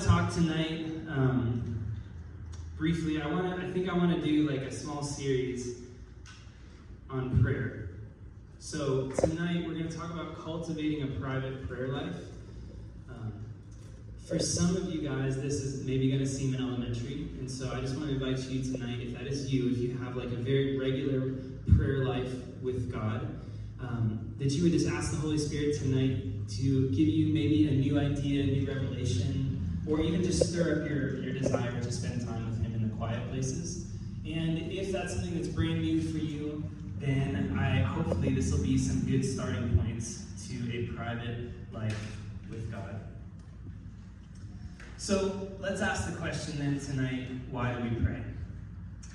[0.00, 1.86] to talk tonight um,
[2.78, 3.20] briefly.
[3.20, 3.66] I want to.
[3.66, 5.80] I think I want to do like a small series
[7.10, 7.90] on prayer.
[8.58, 12.16] So tonight we're going to talk about cultivating a private prayer life.
[13.10, 13.34] Um,
[14.26, 17.80] for some of you guys, this is maybe going to seem elementary, and so I
[17.80, 20.36] just want to invite you tonight, if that is you, if you have like a
[20.36, 21.34] very regular
[21.76, 22.32] prayer life
[22.62, 23.28] with God,
[23.78, 27.72] um, that you would just ask the Holy Spirit tonight to give you maybe a
[27.72, 29.51] new idea, a new revelation,
[29.86, 32.94] or even just stir up your, your desire to spend time with Him in the
[32.96, 33.86] quiet places.
[34.26, 36.64] And if that's something that's brand new for you,
[36.98, 42.16] then I hopefully this will be some good starting points to a private life
[42.48, 43.00] with God.
[44.98, 48.22] So let's ask the question then tonight why do we pray?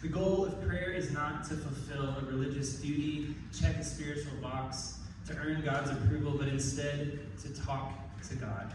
[0.02, 5.00] The goal of prayer is not to fulfill a religious duty, check a spiritual box,
[5.28, 7.94] to earn God's approval, but instead to talk
[8.30, 8.72] to God,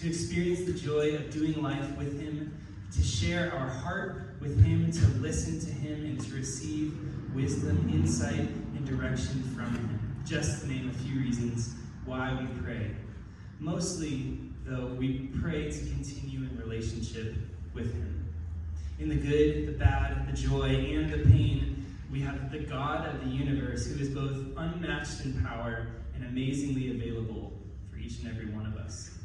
[0.00, 2.58] to experience the joy of doing life with Him,
[2.94, 6.96] to share our heart with Him, to listen to Him, and to receive
[7.34, 10.22] wisdom, insight, and direction from Him.
[10.24, 12.90] Just to name a few reasons why we pray.
[13.60, 17.36] Mostly, though, we pray to continue in relationship
[17.74, 18.32] with Him.
[18.98, 23.24] In the good, the bad, the joy, and the pain, we have the God of
[23.24, 27.52] the universe who is both unmatched in power and amazingly available
[27.90, 29.18] for each and every one of us.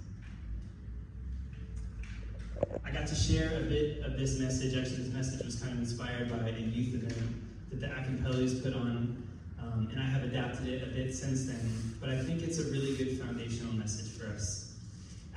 [2.86, 4.76] I got to share a bit of this message.
[4.76, 7.36] Actually, this message was kind of inspired by a youth event
[7.70, 9.24] that the Acampellis put on,
[9.60, 11.96] um, and I have adapted it a bit since then.
[12.00, 14.74] But I think it's a really good foundational message for us.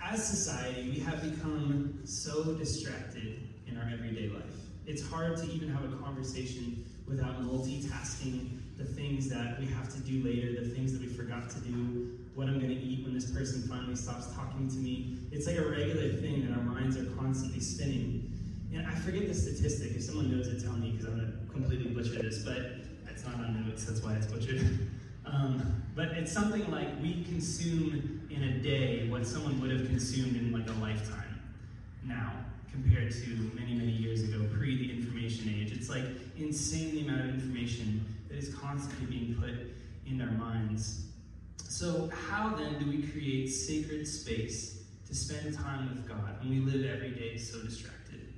[0.02, 4.44] As society, we have become so distracted in our everyday life.
[4.86, 10.00] It's hard to even have a conversation without multitasking the things that we have to
[10.00, 13.14] do later, the things that we forgot to do, what I'm going to eat when
[13.14, 15.18] this person finally stops talking to me.
[15.32, 18.32] It's like a regular thing that our minds are constantly spinning.
[18.72, 19.92] And I forget the statistic.
[19.96, 22.56] If someone knows it, tell me because I'm going to completely butcher this, but
[23.08, 24.88] it's not on notes, that's why it's butchered.
[25.26, 30.34] Um, but it's something like we consume in a day what someone would have consumed
[30.34, 31.40] in like a lifetime
[32.04, 32.32] now
[32.72, 35.72] compared to many, many years ago, pre the information age.
[35.72, 36.04] It's like
[36.38, 39.54] insane the amount of information that is constantly being put
[40.06, 41.04] in our minds.
[41.70, 46.58] So, how then do we create sacred space to spend time with God when we
[46.58, 48.34] live every day so distracted?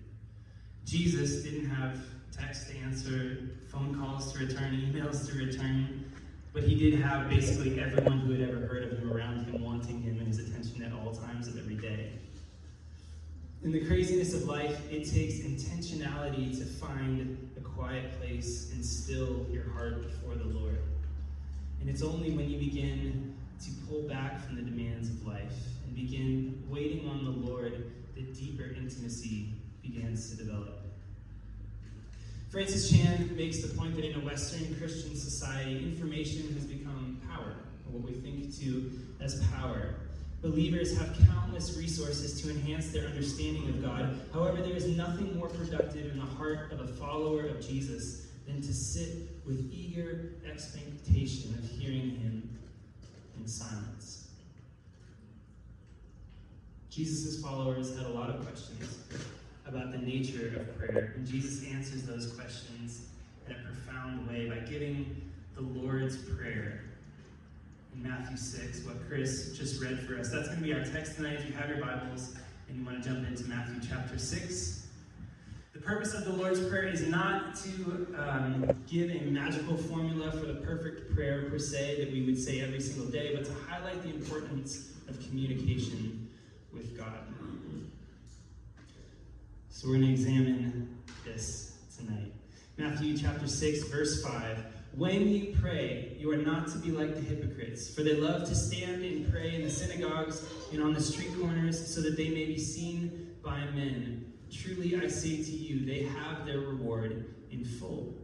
[0.85, 1.99] Jesus didn't have
[2.31, 3.39] text to answer,
[3.69, 6.13] phone calls to return, emails to return,
[6.53, 10.03] but he did have basically everyone who had ever heard of him around him wanting
[10.03, 12.13] him and his attention at all times of every day.
[13.63, 19.47] In the craziness of life, it takes intentionality to find a quiet place and still
[19.51, 20.83] your heart before the Lord.
[21.83, 25.53] And it's only when you begin to pull back from the demands of life
[25.85, 29.49] and begin waiting on the Lord that deeper intimacy
[29.83, 30.79] begins to develop.
[32.51, 37.57] Francis Chan makes the point that in a Western Christian society, information has become power,
[37.87, 39.97] or what we think to as power.
[40.41, 44.21] Believers have countless resources to enhance their understanding of God.
[44.33, 48.61] However, there is nothing more productive in the heart of a follower of Jesus than
[48.61, 52.59] to sit with eager expectation of hearing him
[53.39, 54.29] in silence.
[56.91, 58.99] Jesus' followers had a lot of questions
[59.67, 63.07] about the nature of prayer, and Jesus answers those questions
[63.47, 65.23] in a profound way by giving
[65.55, 66.85] the Lord's Prayer
[67.95, 70.31] in Matthew 6, what Chris just read for us.
[70.31, 71.39] That's going to be our text tonight.
[71.41, 72.35] If you have your Bibles
[72.69, 74.82] and you want to jump into Matthew chapter 6.
[75.73, 80.45] The purpose of the Lord's Prayer is not to um, give a magical formula for
[80.45, 84.03] the perfect prayer per se that we would say every single day, but to highlight
[84.03, 86.29] the importance of communication
[86.75, 87.21] with God.
[89.71, 92.33] So we're going to examine this tonight.
[92.77, 94.59] Matthew chapter 6, verse 5.
[94.95, 98.55] When you pray, you are not to be like the hypocrites, for they love to
[98.55, 102.45] stand and pray in the synagogues and on the street corners so that they may
[102.45, 104.32] be seen by men.
[104.53, 108.15] Truly, I say to you, they have their reward in full.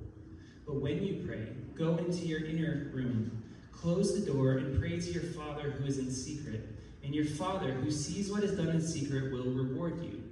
[0.66, 3.42] But when you pray, go into your inner room,
[3.72, 6.69] close the door, and pray to your Father who is in secret.
[7.02, 10.22] And your Father who sees what is done in secret will reward you.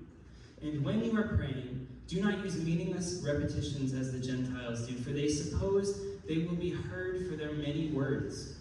[0.61, 5.11] And when you are praying, do not use meaningless repetitions as the Gentiles do, for
[5.11, 8.57] they suppose they will be heard for their many words.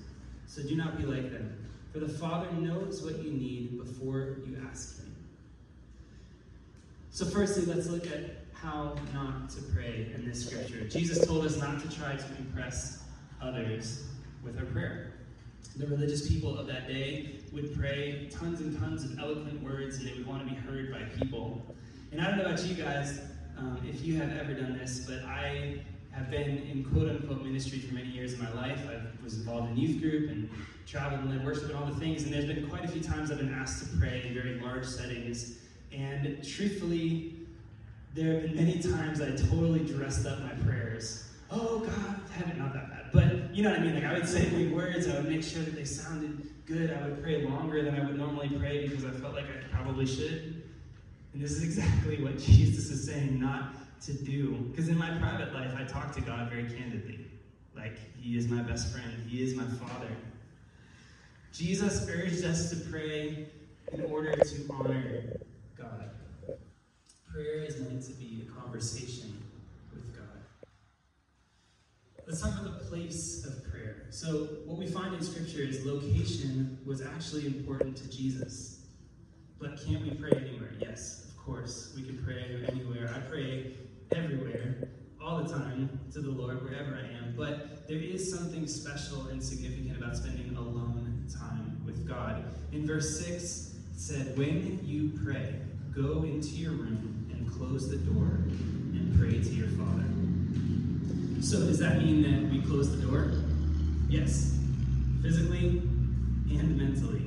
[0.48, 1.58] So do not be like them,
[1.92, 5.05] for the Father knows what you need before you ask Him.
[7.16, 10.86] So, firstly, let's look at how not to pray in this scripture.
[10.90, 13.06] Jesus told us not to try to impress
[13.42, 14.04] others
[14.44, 15.14] with our prayer.
[15.78, 20.10] the religious people of that day would pray tons and tons of eloquent words and
[20.10, 21.74] they would want to be heard by people.
[22.12, 23.22] And I don't know about you guys,
[23.58, 25.80] um, if you have ever done this, but I
[26.12, 28.82] have been in quote unquote ministry for many years of my life.
[28.90, 30.50] I was involved in youth group and
[30.86, 32.24] traveled and led worship and all the things.
[32.24, 34.86] And there's been quite a few times I've been asked to pray in very large
[34.86, 35.60] settings.
[35.92, 37.36] And truthfully,
[38.14, 41.30] there have been many times I totally dressed up my prayers.
[41.52, 43.06] Oh God, heaven, not that bad.
[43.14, 43.96] But you know what I mean?
[43.96, 46.92] Like I would say big words, I would make sure that they sounded good.
[46.92, 50.06] I would pray longer than I would normally pray because I felt like I probably
[50.06, 50.64] should.
[51.34, 54.52] And this is exactly what Jesus is saying not to do.
[54.72, 57.28] Because in my private life, I talk to God very candidly.
[57.76, 60.10] Like, He is my best friend, He is my Father.
[61.52, 63.48] Jesus urged us to pray
[63.92, 65.38] in order to honor.
[67.36, 69.44] Prayer is meant to be a conversation
[69.94, 70.24] with God.
[72.26, 74.06] Let's talk about the place of prayer.
[74.10, 78.86] So, what we find in Scripture is location was actually important to Jesus.
[79.60, 80.76] But can't we pray anywhere?
[80.80, 81.92] Yes, of course.
[81.94, 83.14] We can pray anywhere.
[83.14, 83.76] I pray
[84.14, 84.88] everywhere,
[85.22, 87.34] all the time, to the Lord, wherever I am.
[87.36, 92.46] But there is something special and significant about spending alone time with God.
[92.72, 95.56] In verse 6, it said, When you pray,
[95.94, 98.44] go into your room and close the door
[98.94, 100.06] and pray to your Father.
[101.42, 103.32] So, does that mean that we close the door?
[104.10, 104.58] Yes.
[105.22, 105.82] Physically
[106.50, 107.26] and mentally.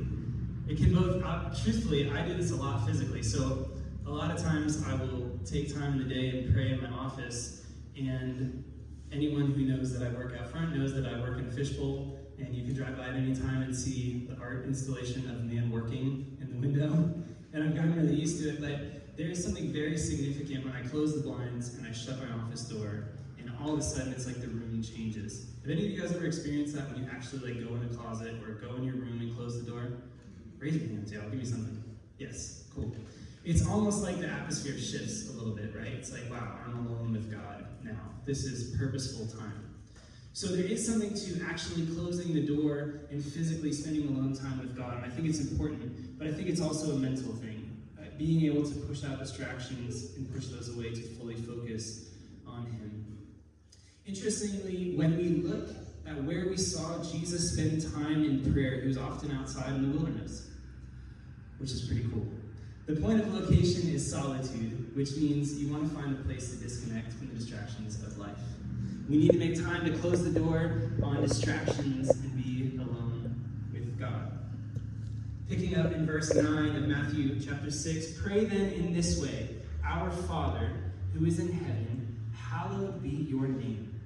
[0.69, 3.23] It can both, uh, truthfully, I do this a lot physically.
[3.23, 3.69] So,
[4.07, 6.89] a lot of times I will take time in the day and pray in my
[6.91, 7.67] office,
[7.97, 8.65] and
[9.13, 12.19] anyone who knows that I work out front knows that I work in a fishbowl,
[12.39, 15.43] and you can drive by at any time and see the art installation of a
[15.43, 17.15] man working in the window.
[17.51, 20.87] And I've gotten really used to it, but there is something very significant when I
[20.89, 24.27] close the blinds and I shut my office door, and all of a sudden it's
[24.27, 25.47] like the room changes.
[25.63, 27.97] Have any of you guys ever experienced that when you actually like go in a
[27.97, 29.89] closet or go in your room and close the door?
[30.61, 31.83] Raise your hands, yeah, I'll give you something.
[32.19, 32.95] Yes, cool.
[33.45, 35.95] It's almost like the atmosphere shifts a little bit, right?
[35.95, 37.99] It's like, wow, I'm alone with God now.
[38.25, 39.75] This is purposeful time.
[40.33, 44.77] So there is something to actually closing the door and physically spending alone time with
[44.77, 45.03] God.
[45.03, 47.58] And I think it's important, but I think it's also a mental thing.
[48.19, 52.11] Being able to push out distractions and push those away to fully focus
[52.47, 53.29] on Him.
[54.07, 55.71] Interestingly, when we look
[56.07, 59.97] at where we saw Jesus spend time in prayer, he was often outside in the
[59.97, 60.51] wilderness,
[61.59, 62.27] which is pretty cool.
[62.87, 66.57] The point of location is solitude, which means you want to find a place to
[66.57, 68.39] disconnect from the distractions of life.
[69.09, 73.99] We need to make time to close the door on distractions and be alone with
[73.99, 74.39] God.
[75.49, 79.49] Picking up in verse 9 of Matthew chapter 6 Pray then in this way
[79.83, 80.71] Our Father,
[81.15, 83.99] who is in heaven, hallowed be your name.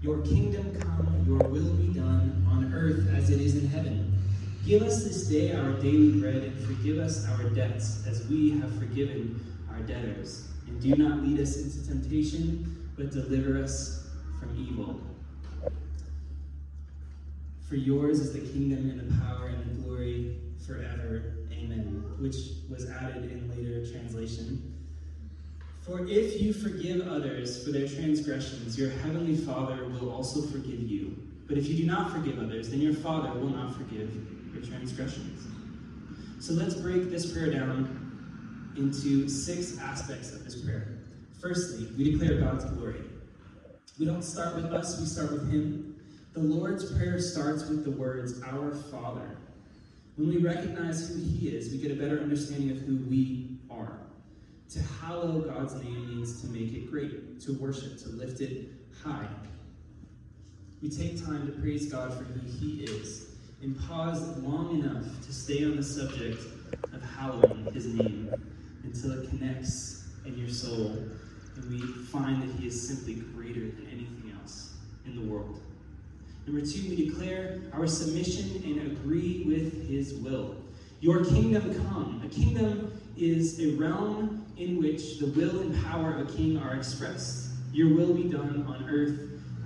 [0.00, 4.18] Your kingdom come, your will be done on earth as it is in heaven.
[4.64, 8.74] Give us this day our daily bread, and forgive us our debts, as we have
[8.78, 9.38] forgiven
[9.70, 10.48] our debtors.
[10.66, 14.08] And do not lead us into temptation, but deliver us
[14.40, 14.98] from evil.
[17.68, 21.34] For yours is the kingdom and the power and the glory forever.
[21.50, 22.04] Amen.
[22.18, 22.36] Which
[22.70, 24.72] was added in later translation.
[25.82, 31.16] For if you forgive others for their transgressions, your heavenly Father will also forgive you.
[31.48, 34.12] But if you do not forgive others, then your Father will not forgive
[34.52, 35.46] your transgressions.
[36.40, 40.98] So let's break this prayer down into six aspects of this prayer.
[41.40, 43.02] Firstly, we declare God's glory.
[43.98, 45.95] We don't start with us, we start with Him.
[46.36, 49.38] The Lord's Prayer starts with the words, Our Father.
[50.16, 54.00] When we recognize who He is, we get a better understanding of who we are.
[54.68, 58.68] To hallow God's name means to make it great, to worship, to lift it
[59.02, 59.26] high.
[60.82, 63.30] We take time to praise God for who He is
[63.62, 66.42] and pause long enough to stay on the subject
[66.92, 68.30] of hallowing His name
[68.84, 70.98] until it connects in your soul
[71.56, 74.74] and we find that He is simply greater than anything else
[75.06, 75.62] in the world.
[76.46, 80.54] Number two, we declare our submission and agree with His will.
[81.00, 82.22] Your kingdom come.
[82.24, 86.76] A kingdom is a realm in which the will and power of a king are
[86.76, 87.48] expressed.
[87.72, 89.18] Your will be done on earth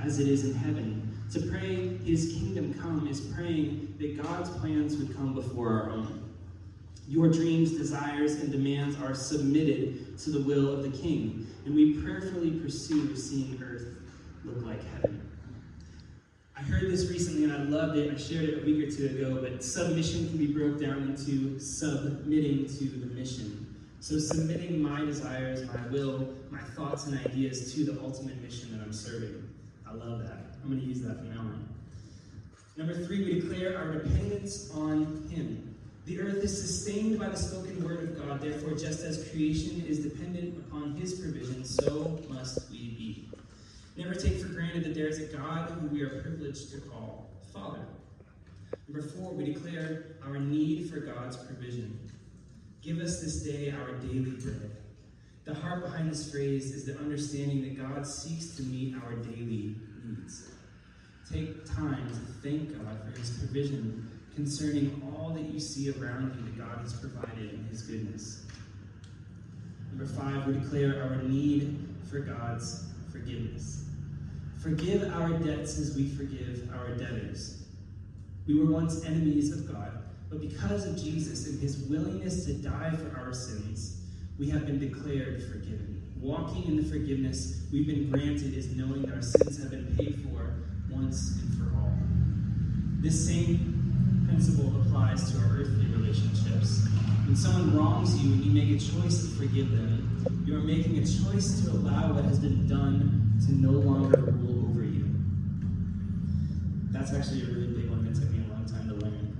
[0.03, 1.07] as it is in heaven.
[1.33, 6.25] To pray his kingdom come is praying that God's plans would come before our own.
[7.07, 12.01] Your dreams, desires, and demands are submitted to the will of the king, and we
[12.03, 13.87] prayerfully pursue seeing earth
[14.45, 15.30] look like heaven.
[16.61, 18.12] I heard this recently and I loved it.
[18.12, 21.59] I shared it a week or two ago, but submission can be broke down into
[21.59, 23.67] submitting to the mission.
[24.00, 28.85] So, submitting my desires, my will, my thoughts, and ideas to the ultimate mission that
[28.85, 29.49] I'm serving.
[29.88, 30.57] I love that.
[30.62, 31.69] I'm going to use that from now on.
[32.76, 35.75] Number three, we declare our dependence on Him.
[36.05, 38.40] The earth is sustained by the spoken word of God.
[38.40, 42.80] Therefore, just as creation is dependent upon His provision, so must we.
[43.97, 47.31] Never take for granted that there is a God who we are privileged to call
[47.53, 47.87] Father.
[48.89, 51.99] Number four, we declare our need for God's provision.
[52.83, 54.71] Give us this day our daily bread.
[55.45, 59.75] The heart behind this phrase is the understanding that God seeks to meet our daily
[60.05, 60.53] needs.
[61.31, 66.45] Take time to thank God for his provision concerning all that you see around you
[66.45, 68.45] that God has provided in his goodness.
[69.91, 73.80] Number five, we declare our need for God's forgiveness.
[74.61, 77.64] Forgive our debts as we forgive our debtors.
[78.47, 82.95] We were once enemies of God, but because of Jesus and his willingness to die
[82.95, 84.02] for our sins,
[84.38, 86.02] we have been declared forgiven.
[86.21, 90.21] Walking in the forgiveness we've been granted is knowing that our sins have been paid
[90.25, 90.52] for
[90.90, 91.95] once and for all.
[93.00, 96.87] This same principle applies to our earthly relationships.
[97.25, 100.99] When someone wrongs you and you make a choice to forgive them, you are making
[100.99, 105.09] a choice to allow what has been done to no longer rule over you.
[106.91, 109.37] That's actually a really big one that took me a long time to learn.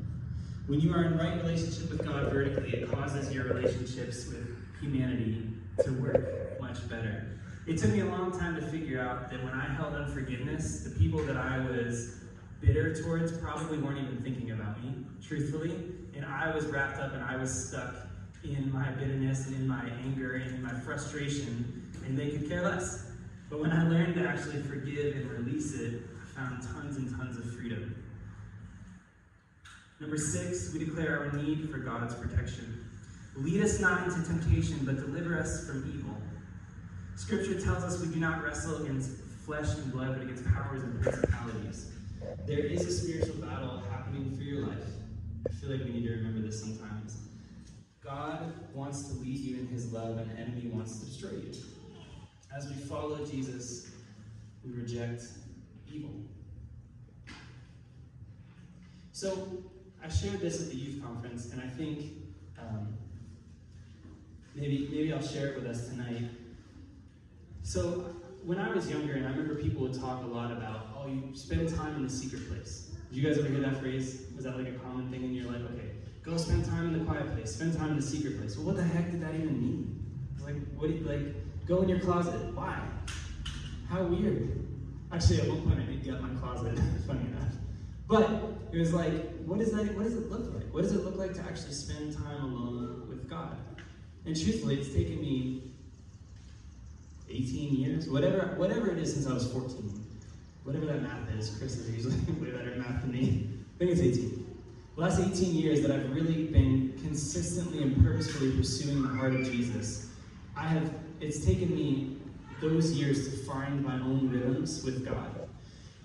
[0.67, 5.49] When you are in right relationship with God vertically, it causes your relationships with humanity
[5.85, 7.27] to work much better.
[7.67, 10.91] It took me a long time to figure out that when I held unforgiveness, the
[10.91, 12.21] people that I was
[12.61, 15.75] bitter towards probably weren't even thinking about me, truthfully.
[16.15, 17.95] And I was wrapped up and I was stuck
[18.45, 22.63] in my bitterness and in my anger and in my frustration, and they could care
[22.63, 23.10] less.
[23.51, 27.37] But when I learned to actually forgive and release it, I found tons and tons
[27.37, 27.97] of freedom.
[29.99, 32.87] Number six, we declare our need for God's protection.
[33.37, 36.15] Lead us not into temptation, but deliver us from evil.
[37.17, 39.11] Scripture tells us we do not wrestle against
[39.45, 41.91] flesh and blood, but against powers and principalities.
[42.47, 44.79] There is a spiritual battle happening for your life.
[45.49, 47.19] I feel like we need to remember this sometimes.
[48.03, 51.53] God wants to lead you in his love, and the enemy wants to destroy you.
[52.55, 53.91] As we follow Jesus,
[54.65, 55.23] we reject
[55.91, 56.11] evil.
[59.13, 59.63] So,
[60.03, 62.13] I shared this at the youth conference, and I think
[62.59, 62.95] um,
[64.55, 66.25] maybe maybe I'll share it with us tonight.
[67.63, 68.15] So,
[68.45, 71.31] when I was younger, and I remember people would talk a lot about, oh, you
[71.35, 72.91] spend time in the secret place.
[73.11, 74.23] Did you guys ever hear that phrase?
[74.35, 75.63] Was that like a common thing in your life?
[75.75, 75.91] Okay,
[76.23, 78.57] go spend time in the quiet place, spend time in the secret place.
[78.57, 80.05] Well, what the heck did that even mean?
[80.43, 81.35] Like, what do you, like,
[81.71, 82.53] go in your closet.
[82.55, 82.81] Why?
[83.89, 84.67] How weird.
[85.13, 87.53] Actually, at one point I did get my closet, funny enough.
[88.09, 88.29] But
[88.73, 89.13] it was like,
[89.45, 90.65] what does that what does it look like?
[90.75, 93.57] What does it look like to actually spend time alone with God?
[94.27, 95.63] And truthfully, it's taken me
[97.31, 100.05] 18 years, whatever, whatever it is since I was 14.
[100.65, 103.49] Whatever that math is, Chris is usually way better at math than me.
[103.77, 104.47] I think it's 18.
[104.97, 109.45] The last 18 years that I've really been consistently and purposefully pursuing the heart of
[109.45, 110.11] Jesus,
[110.57, 112.17] I have, it's taken me
[112.61, 115.49] those years to find my own rhythms with God.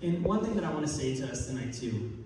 [0.02, 2.24] And one thing that I want to say to us tonight, too,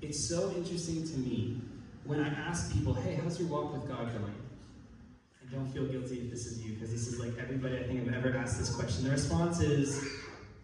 [0.00, 1.60] it's so interesting to me
[2.04, 4.34] when I ask people, hey, how's your walk with God going?
[5.40, 8.08] And don't feel guilty if this is you, because this is like everybody I think
[8.08, 9.04] I've ever asked this question.
[9.04, 10.04] The response is,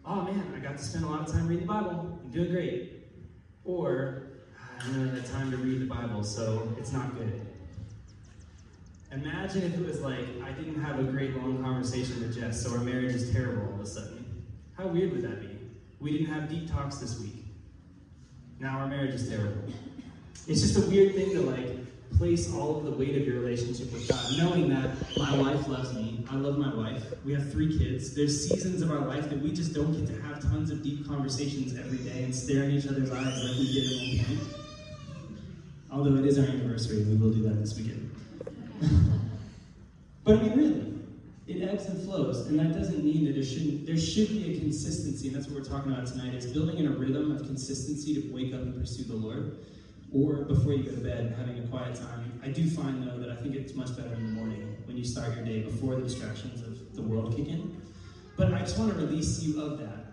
[0.04, 2.18] oh man, I got to spend a lot of time reading the Bible.
[2.24, 2.92] I'm doing great.
[3.64, 4.22] Or,
[4.80, 7.46] I don't have time to read the Bible, so it's not good.
[9.16, 12.72] Imagine if it was like, I didn't have a great long conversation with Jess, so
[12.72, 14.44] our marriage is terrible all of a sudden.
[14.76, 15.58] How weird would that be?
[16.00, 17.46] We didn't have deep talks this week.
[18.60, 19.72] Now our marriage is terrible.
[20.46, 21.78] It's just a weird thing to like
[22.18, 25.94] place all of the weight of your relationship with God, knowing that my wife loves
[25.94, 26.22] me.
[26.30, 27.02] I love my wife.
[27.24, 28.14] We have three kids.
[28.14, 31.08] There's seasons of our life that we just don't get to have tons of deep
[31.08, 34.48] conversations every day and stare in each other's eyes like we did one point.
[35.90, 38.05] Although it is our anniversary, we will do that this weekend.
[40.24, 40.98] but I mean, really,
[41.46, 43.86] it ebbs and flows, and that doesn't mean that there shouldn't.
[43.86, 46.34] There should be a consistency, and that's what we're talking about tonight.
[46.34, 49.58] Is building in a rhythm of consistency to wake up and pursue the Lord
[50.12, 52.40] or before you go to bed, having a quiet time.
[52.42, 55.04] I do find, though, that I think it's much better in the morning when you
[55.04, 57.80] start your day before the distractions of the world kick in.
[58.36, 60.06] But I just want to release you of that.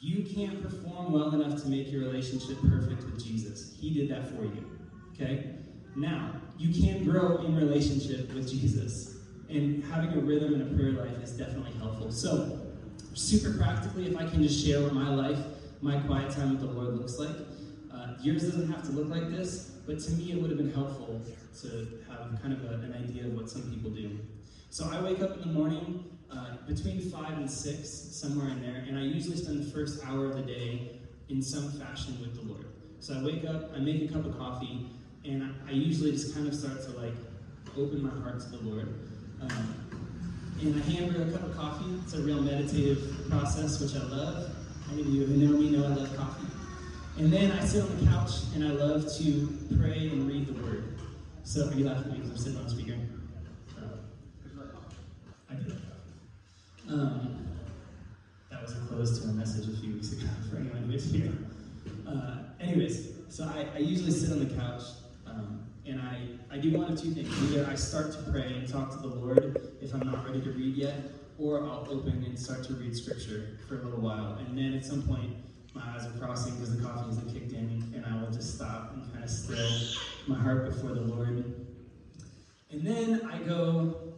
[0.00, 3.74] You can't perform well enough to make your relationship perfect with Jesus.
[3.78, 4.78] He did that for you.
[5.14, 5.56] Okay?
[5.96, 9.16] Now, you can grow in relationship with Jesus.
[9.48, 12.10] And having a rhythm and a prayer life is definitely helpful.
[12.10, 12.60] So,
[13.12, 15.38] super practically, if I can just share what my life,
[15.80, 17.36] my quiet time with the Lord looks like.
[17.92, 20.72] Uh, yours doesn't have to look like this, but to me it would have been
[20.72, 21.20] helpful
[21.60, 24.18] to have kind of a, an idea of what some people do.
[24.70, 28.84] So I wake up in the morning uh, between 5 and 6, somewhere in there,
[28.88, 32.50] and I usually spend the first hour of the day in some fashion with the
[32.50, 32.66] Lord.
[33.00, 34.90] So I wake up, I make a cup of coffee,
[35.24, 37.14] and I, I usually just kind of start to like
[37.76, 38.88] open my heart to the Lord.
[39.40, 39.74] Um,
[40.60, 41.98] and I hammer a cup of coffee.
[42.02, 44.50] It's a real meditative process, which I love.
[44.92, 46.46] Any of you who know me know I love coffee.
[47.18, 50.62] And then I sit on the couch and I love to pray and read the
[50.62, 50.98] Word.
[51.44, 52.96] So, are you laughing because I'm sitting on a speaker?
[55.50, 55.76] I do
[56.88, 57.46] Um,
[58.50, 61.32] that was a close to a message a few weeks ago for anyone who's here.
[62.06, 64.82] Uh, anyways, so I, I, usually sit on the couch
[65.86, 66.18] and I,
[66.50, 67.28] I do one of two things.
[67.42, 70.50] Either I start to pray and talk to the Lord if I'm not ready to
[70.50, 70.96] read yet,
[71.38, 74.38] or I'll open and start to read scripture for a little while.
[74.38, 75.36] And then at some point,
[75.74, 78.94] my eyes are crossing because the coffee hasn't kicked in, and I will just stop
[78.94, 81.66] and kind of still my heart before the Lord.
[82.70, 84.14] And then I go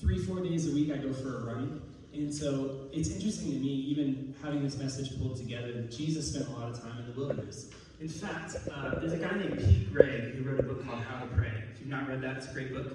[0.00, 1.82] three, four days a week, I go for a run.
[2.12, 6.52] And so it's interesting to me, even having this message pulled together, Jesus spent a
[6.52, 7.70] lot of time in the wilderness.
[8.00, 11.20] In fact, uh, there's a guy named Pete Greig who wrote a book called How
[11.20, 11.52] to Pray.
[11.72, 12.92] If you've not read that, it's a great book.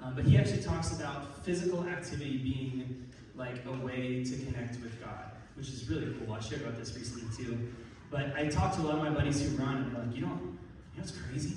[0.00, 4.98] Um, but he actually talks about physical activity being like a way to connect with
[5.00, 6.34] God, which is really cool.
[6.34, 7.72] I shared about this recently too.
[8.10, 10.22] But I talked to a lot of my buddies who run, and they're like, you
[10.22, 10.56] know, you know
[10.96, 11.56] what's crazy?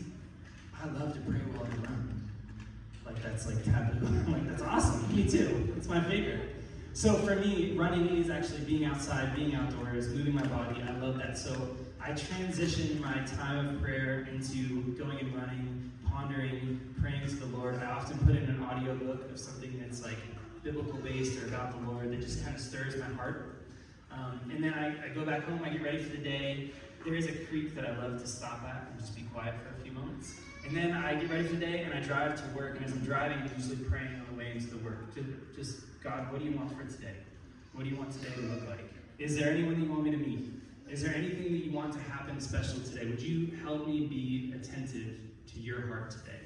[0.82, 2.30] I love to pray while I run.
[3.06, 4.06] Like that's like taboo.
[4.06, 5.16] I'm like that's awesome.
[5.16, 5.74] Me too.
[5.78, 6.56] It's my favorite.
[6.94, 10.84] So for me, running is actually being outside, being outdoors, moving my body.
[10.86, 11.38] I love that.
[11.38, 17.46] So I transition my time of prayer into going and running, pondering, praying to the
[17.56, 17.80] Lord.
[17.82, 20.18] I often put in an audio book of something that's like
[20.64, 23.66] biblical based or about the Lord that just kind of stirs my heart.
[24.12, 26.72] Um, and then I, I, go back home, I get ready for the day.
[27.06, 29.80] There is a creek that I love to stop at and just be quiet for
[29.80, 30.36] a few moments.
[30.68, 32.78] And then I get ready for the day and I drive to work.
[32.78, 35.14] And as I'm driving, I'm usually praying on the way into the work.
[35.14, 37.16] Just, just God, what do you want for today?
[37.74, 38.92] What do you want today to look like?
[39.20, 40.50] Is there anyone that you want me to meet?
[40.92, 43.06] Is there anything that you want to happen special today?
[43.06, 45.16] Would you help me be attentive
[45.54, 46.42] to your heart today?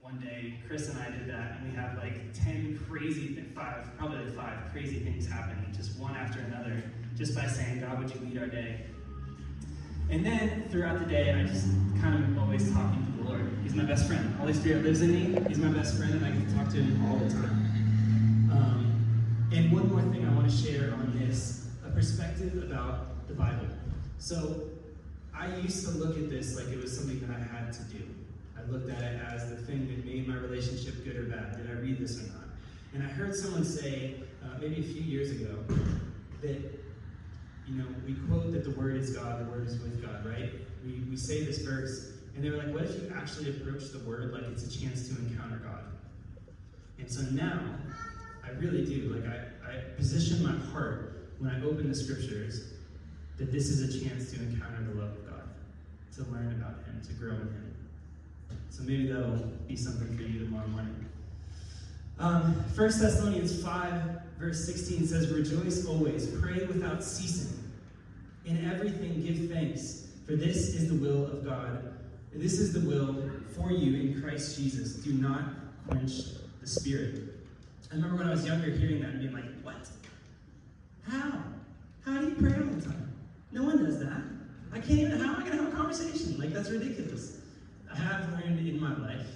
[0.00, 4.24] One day, Chris and I did that, and we had like 10 crazy, five, probably
[4.24, 6.82] like five crazy things happen, just one after another,
[7.14, 8.86] just by saying, God, would you lead our day?
[10.08, 11.66] And then throughout the day, I just
[12.00, 13.58] kind of always talking to the Lord.
[13.62, 14.34] He's my best friend.
[14.36, 15.38] Holy Spirit lives in me.
[15.48, 18.48] He's my best friend, and I can talk to him all the time.
[18.50, 23.38] Um, and one more thing I want to share on this a perspective about the
[23.38, 23.66] Bible.
[24.18, 24.68] So
[25.34, 28.04] I used to look at this like it was something that I had to do.
[28.56, 31.56] I looked at it as the thing that made my relationship good or bad.
[31.56, 32.44] Did I read this or not?
[32.94, 35.56] And I heard someone say, uh, maybe a few years ago,
[36.42, 36.60] that,
[37.66, 40.52] you know, we quote that the Word is God, the Word is with God, right?
[40.84, 44.00] We, we say this verse, and they were like, what if you actually approach the
[44.00, 45.84] Word like it's a chance to encounter God?
[46.98, 47.62] And so now,
[48.44, 49.14] I really do.
[49.14, 52.72] Like, I, I position my heart when I open the scriptures
[53.38, 55.48] that this is a chance to encounter the love of God,
[56.16, 57.74] to learn about Him, to grow in Him.
[58.70, 59.36] So maybe that'll
[59.68, 61.06] be something for you tomorrow morning.
[62.18, 67.58] Um, 1 Thessalonians 5, verse 16 says, Rejoice always, pray without ceasing.
[68.44, 71.94] In everything give thanks, for this is the will of God.
[72.34, 74.94] This is the will for you in Christ Jesus.
[74.94, 75.42] Do not
[75.86, 76.12] quench
[76.60, 77.34] the Spirit.
[77.90, 79.86] I remember when I was younger hearing that and being like, what?
[81.06, 81.42] How?
[82.06, 83.01] How do you pray all the time?
[83.52, 84.22] No one does that.
[84.72, 86.38] I can't even, how am I going to have a conversation?
[86.38, 87.38] Like, that's ridiculous.
[87.92, 89.26] I have learned in my life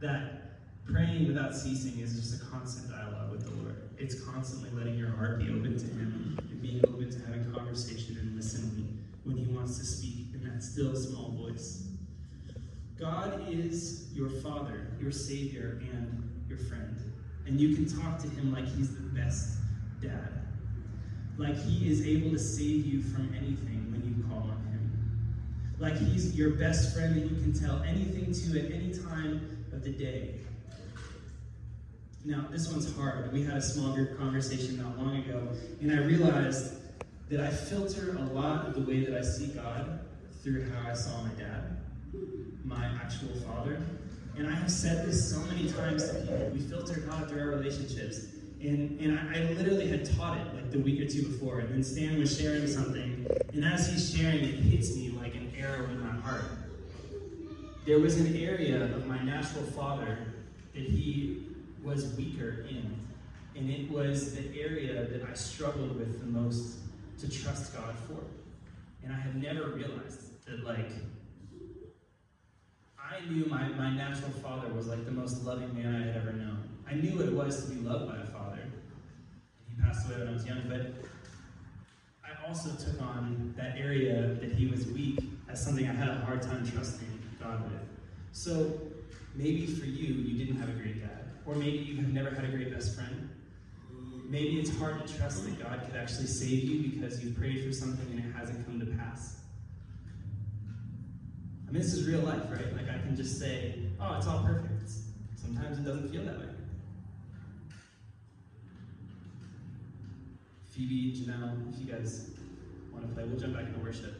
[0.00, 3.76] that praying without ceasing is just a constant dialogue with the Lord.
[3.98, 8.16] It's constantly letting your heart be open to Him and being open to having conversation
[8.18, 11.88] and listening when He wants to speak in that still small voice.
[12.98, 16.96] God is your Father, your Savior, and your friend.
[17.46, 19.58] And you can talk to Him like He's the best
[20.00, 20.45] dad
[21.38, 25.26] like he is able to save you from anything when you call on him.
[25.78, 29.84] Like he's your best friend that you can tell anything to at any time of
[29.84, 30.34] the day.
[32.24, 33.32] Now, this one's hard.
[33.32, 35.46] We had a small group conversation not long ago,
[35.80, 36.74] and I realized
[37.28, 40.00] that I filter a lot of the way that I see God
[40.42, 41.76] through how I saw my dad,
[42.64, 43.80] my actual father.
[44.36, 46.50] And I have said this so many times to people.
[46.52, 48.26] We filter God through our relationships.
[48.60, 51.60] And, and I, I, literally had taught it like the week or two before.
[51.60, 53.26] And then Stan was sharing something.
[53.52, 56.44] And as he's sharing, it hits me like an arrow in my heart.
[57.84, 60.18] There was an area of my natural father
[60.74, 61.46] that he
[61.82, 62.98] was weaker in.
[63.54, 66.78] And it was the area that I struggled with the most
[67.20, 68.24] to trust God for.
[69.02, 70.90] And I had never realized that, like,
[72.98, 76.32] I knew my, my natural father was like the most loving man I had ever
[76.32, 76.68] known.
[76.88, 78.35] I knew what it was to be loved by a father.
[79.82, 80.94] Passed away when I was young, but
[82.24, 86.14] I also took on that area that he was weak as something I had a
[86.20, 87.82] hard time trusting God with.
[88.32, 88.80] So
[89.34, 92.44] maybe for you, you didn't have a great dad, or maybe you have never had
[92.44, 93.30] a great best friend.
[94.28, 97.72] Maybe it's hard to trust that God could actually save you because you've prayed for
[97.72, 99.36] something and it hasn't come to pass.
[101.68, 102.72] I mean, this is real life, right?
[102.74, 104.90] Like, I can just say, oh, it's all perfect.
[105.36, 106.46] Sometimes it doesn't feel that way.
[110.76, 112.32] Phoebe, Janelle, if you guys
[112.92, 114.12] want to play, we'll jump back into worship.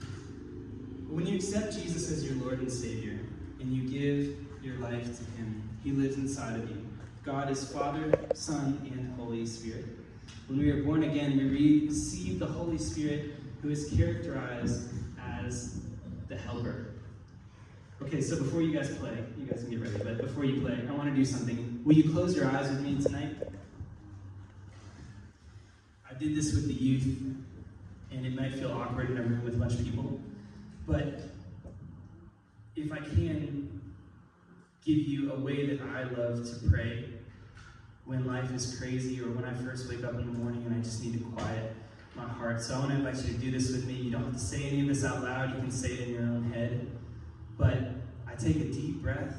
[0.00, 3.16] But when you accept Jesus as your Lord and Savior,
[3.60, 6.84] and you give your life to Him, He lives inside of you.
[7.24, 9.84] God is Father, Son, and Holy Spirit.
[10.48, 14.88] When we are born again, we receive the Holy Spirit, who is characterized
[15.38, 15.80] as
[16.26, 16.88] the helper.
[18.02, 20.76] Okay, so before you guys play, you guys can get ready, but before you play,
[20.88, 21.82] I want to do something.
[21.84, 23.36] Will you close your eyes with me tonight?
[26.14, 27.06] I did this with the youth,
[28.12, 30.20] and it might feel awkward in a room with a bunch of people,
[30.86, 31.22] but
[32.76, 33.80] if I can
[34.84, 37.06] give you a way that I love to pray
[38.04, 40.78] when life is crazy or when I first wake up in the morning and I
[40.80, 41.74] just need to quiet
[42.14, 42.60] my heart.
[42.60, 43.94] So I want to invite you to do this with me.
[43.94, 46.14] You don't have to say any of this out loud, you can say it in
[46.14, 46.86] your own head.
[47.56, 47.78] But
[48.26, 49.34] I take a deep breath.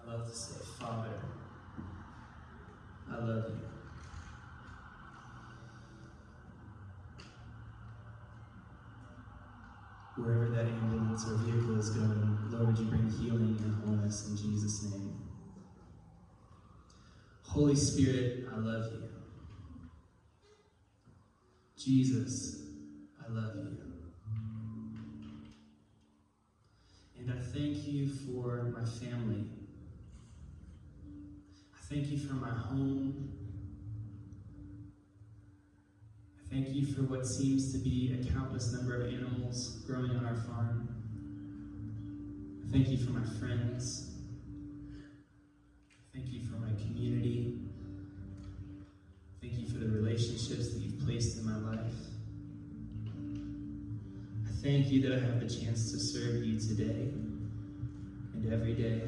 [0.00, 1.10] I love to say, Father,
[3.10, 3.60] I love you.
[10.22, 10.46] Wherever
[11.24, 15.14] or vehicle is going, Lord, would you bring healing and wholeness in Jesus' name?
[17.42, 19.02] Holy Spirit, I love you.
[21.78, 22.64] Jesus,
[23.18, 23.78] I love you.
[27.18, 29.46] And I thank you for my family.
[31.74, 33.32] I thank you for my home.
[36.38, 40.26] I thank you for what seems to be a countless number of animals growing on
[40.26, 40.95] our farm.
[42.76, 44.04] Thank you for my friends.
[46.12, 47.58] Thank you for my community.
[49.40, 51.94] Thank you for the relationships that you've placed in my life.
[54.46, 57.14] I thank you that I have the chance to serve you today
[58.34, 59.00] and every day.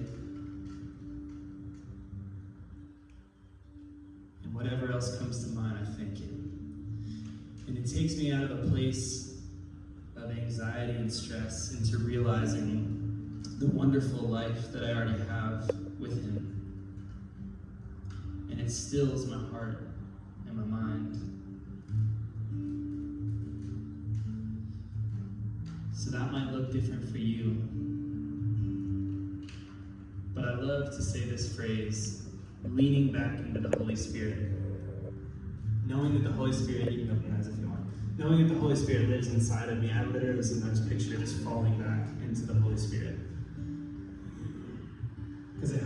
[13.89, 15.67] Wonderful life that I already have
[15.99, 16.61] with Him.
[18.51, 19.89] And it stills my heart
[20.47, 21.15] and my mind.
[25.95, 27.63] So that might look different for you.
[30.35, 32.29] But I love to say this phrase
[32.65, 34.51] leaning back into the Holy Spirit.
[35.87, 37.87] Knowing that the Holy Spirit, you can open your eyes if you want.
[38.19, 41.81] Knowing that the Holy Spirit lives inside of me, I literally sometimes picture just falling
[41.83, 42.08] back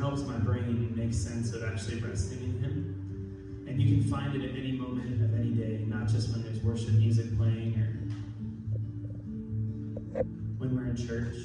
[0.03, 3.65] helps my brain make sense of actually resting in Him.
[3.69, 6.61] And you can find it at any moment of any day, not just when there's
[6.63, 7.89] worship music playing or
[10.59, 11.37] when we're in church.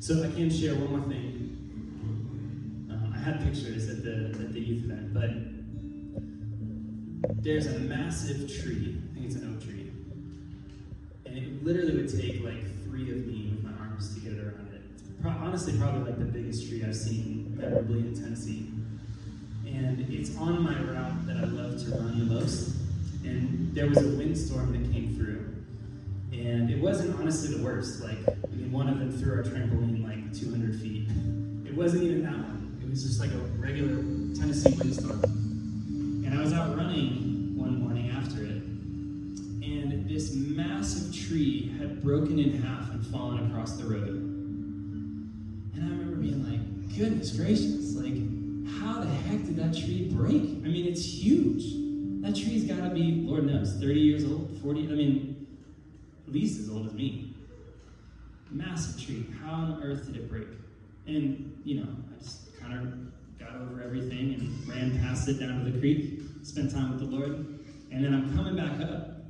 [0.00, 2.88] So I can share one more thing.
[2.90, 5.30] Um, I had pictures at the at the youth event, but
[7.44, 8.98] there's a massive tree.
[8.98, 9.92] I think it's an oak tree,
[11.26, 14.38] and it literally would take like three of me with my arms to get it
[14.40, 14.80] around it.
[14.94, 18.70] It's pro- honestly probably like the biggest tree I've seen memorably in Tennessee,
[19.66, 22.74] and it's on my route that I love to run the most.
[23.24, 25.44] And there was a windstorm that came through,
[26.32, 28.02] and it wasn't honestly the worst.
[28.02, 31.08] Like, I mean, one of them threw our trampoline like 200 feet.
[31.66, 32.78] It wasn't even that one.
[32.82, 33.96] It was just like a regular
[34.34, 35.22] Tennessee windstorm.
[36.24, 38.62] And I was out running one morning after it,
[39.62, 44.27] and this massive tree had broken in half and fallen across the road.
[46.28, 48.12] Being like, goodness gracious, like,
[48.78, 50.42] how the heck did that tree break?
[50.42, 51.64] I mean, it's huge.
[52.22, 55.46] That tree's got to be, Lord knows, 30 years old, 40, I mean,
[56.26, 57.34] at least as old as me.
[58.50, 59.24] Massive tree.
[59.42, 60.48] How on earth did it break?
[61.06, 65.64] And, you know, I just kind of got over everything and ran past it down
[65.64, 67.58] to the creek, spent time with the Lord.
[67.90, 69.22] And then I'm coming back up.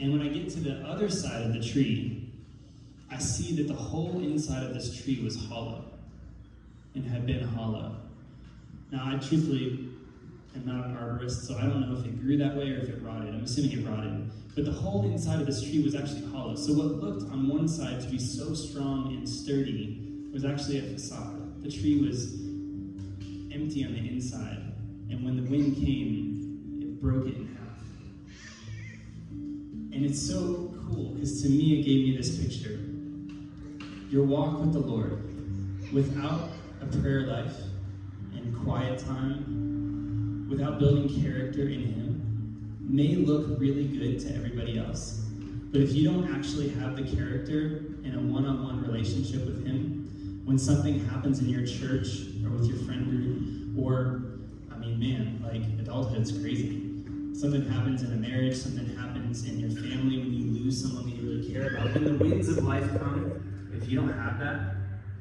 [0.00, 2.32] And when I get to the other side of the tree,
[3.10, 5.84] I see that the whole inside of this tree was hollow
[6.98, 7.94] and had been hollow.
[8.90, 9.88] Now, I truthfully
[10.56, 12.88] am not an arborist, so I don't know if it grew that way or if
[12.88, 13.34] it rotted.
[13.34, 14.30] I'm assuming it rotted.
[14.54, 16.56] But the whole inside of this tree was actually hollow.
[16.56, 20.82] So what looked on one side to be so strong and sturdy was actually a
[20.82, 21.62] facade.
[21.62, 22.34] The tree was
[23.52, 24.72] empty on the inside.
[25.10, 27.84] And when the wind came, it broke it in half.
[29.30, 32.80] And it's so cool because to me, it gave me this picture.
[34.10, 35.22] Your walk with the Lord
[35.92, 37.56] without a prayer life
[38.34, 45.24] and quiet time, without building character in Him, may look really good to everybody else.
[45.70, 49.66] But if you don't actually have the character in a one on one relationship with
[49.66, 54.22] Him, when something happens in your church or with your friend group, or,
[54.72, 56.84] I mean, man, like adulthood's crazy.
[57.34, 61.16] Something happens in a marriage, something happens in your family when you lose someone that
[61.16, 61.94] you really care about.
[61.94, 64.74] When the winds of life come, if you don't have that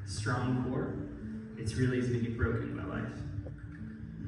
[0.05, 0.95] strong core,
[1.57, 3.09] it's really easy to get broken by life.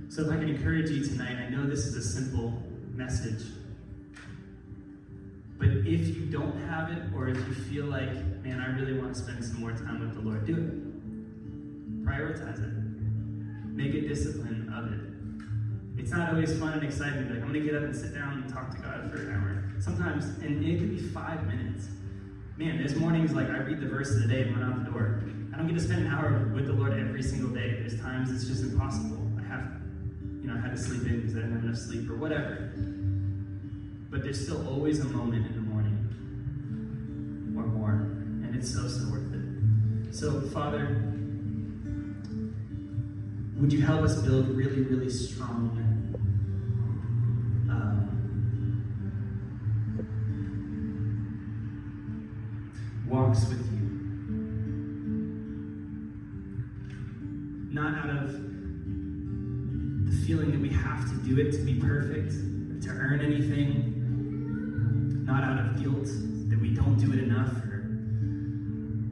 [0.09, 2.63] So if I can encourage you tonight, I know this is a simple
[2.93, 3.45] message.
[5.57, 8.11] But if you don't have it, or if you feel like,
[8.43, 12.05] man, I really want to spend some more time with the Lord, do it.
[12.05, 12.73] Prioritize it.
[13.67, 16.01] Make a discipline of it.
[16.01, 17.29] It's not always fun and exciting.
[17.29, 19.35] Like, I'm going to get up and sit down and talk to God for an
[19.35, 19.81] hour.
[19.81, 21.87] Sometimes, and it could be five minutes.
[22.57, 24.91] Man, there's mornings like I read the verse of the day and run out the
[24.91, 25.21] door.
[25.59, 27.75] I don't get to spend an hour with the Lord every single day.
[27.81, 29.29] There's times it's just impossible.
[29.37, 29.81] I have,
[30.41, 32.71] you know, I had to sleep in because I didn't have enough sleep or whatever.
[34.09, 35.97] But there's still always a moment in the morning
[37.57, 40.15] or more, and it's so, so worth it.
[40.15, 40.95] So, Father,
[43.57, 45.77] would you help us build really, really strong
[47.69, 48.07] um,
[53.09, 53.78] walks with you?
[57.79, 58.33] Not out of
[60.05, 62.33] the feeling that we have to do it to be perfect,
[62.83, 66.09] to earn anything, not out of guilt
[66.49, 67.87] that we don't do it enough or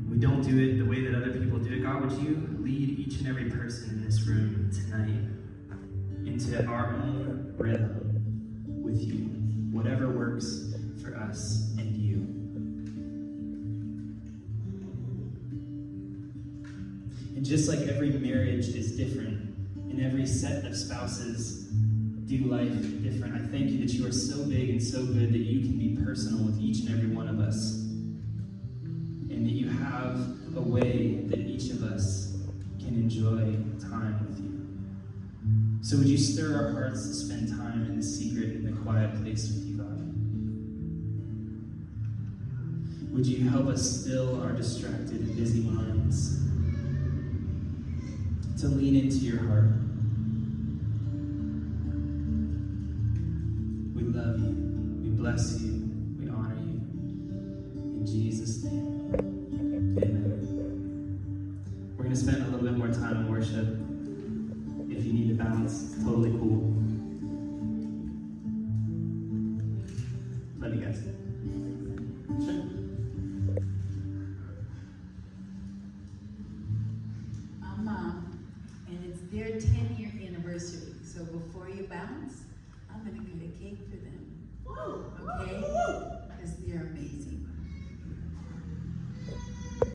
[0.10, 1.82] we don't do it the way that other people do it.
[1.82, 5.30] God, would you lead each and every person in this room tonight
[6.26, 7.97] into our own rhythm
[18.98, 21.68] different, and every set of spouses
[22.26, 25.38] do life different, I thank you that you are so big and so good that
[25.38, 27.76] you can be personal with each and every one of us.
[29.30, 32.36] And that you have a way that each of us
[32.80, 33.56] can enjoy
[33.88, 34.68] time with you.
[35.82, 39.16] So would you stir our hearts to spend time in the secret, in the quiet
[39.22, 40.14] place with you, God?
[43.14, 46.48] Would you help us still our distracted and busy minds
[48.58, 49.70] to lean into your heart?
[53.94, 54.56] We love you.
[55.04, 55.74] We bless you.
[56.20, 56.82] We honor you.
[57.76, 59.14] In Jesus' name.
[60.02, 60.38] Amen.
[61.96, 63.78] We're going to spend a little bit more time in worship.
[64.90, 66.67] If you need to it's totally cool.